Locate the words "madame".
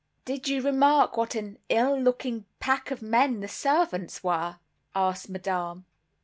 5.29-5.85